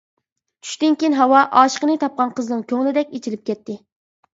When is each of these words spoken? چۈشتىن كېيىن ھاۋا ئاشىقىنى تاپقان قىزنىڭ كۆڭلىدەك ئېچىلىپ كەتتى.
چۈشتىن 0.67 0.97
كېيىن 1.03 1.17
ھاۋا 1.21 1.43
ئاشىقىنى 1.61 2.01
تاپقان 2.07 2.35
قىزنىڭ 2.41 2.67
كۆڭلىدەك 2.75 3.17
ئېچىلىپ 3.17 3.51
كەتتى. 3.53 3.83